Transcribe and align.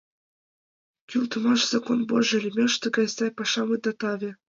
Кӱлдымаш 1.09 1.61
«Закон 1.71 1.99
божий» 2.09 2.41
лӱмеш 2.43 2.73
тыгай 2.81 3.07
сай 3.15 3.31
пашам 3.37 3.69
ида 3.75 3.91
таве. 3.99 4.31